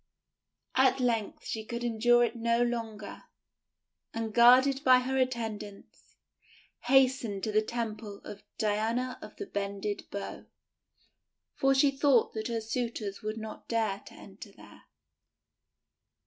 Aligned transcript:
At 0.73 0.99
length 0.99 1.45
she 1.45 1.63
could 1.63 1.83
endure 1.83 2.23
it 2.23 2.35
no 2.35 2.63
longer, 2.63 3.25
and, 4.15 4.33
guarded 4.33 4.83
by 4.83 4.97
her 5.01 5.15
attendants, 5.15 6.15
hastened 6.85 7.43
to 7.43 7.51
the 7.51 7.61
temple 7.61 8.17
of 8.23 8.41
Diana 8.57 9.19
of 9.21 9.35
the 9.35 9.45
Bended 9.45 10.09
Bow, 10.09 10.45
for 11.53 11.75
she 11.75 11.91
thought 11.91 12.33
that 12.33 12.47
her 12.47 12.61
suitors 12.61 13.21
would 13.21 13.37
not 13.37 13.67
dare 13.67 13.99
to 14.07 14.15
enter 14.15 14.51
there. 14.51 14.85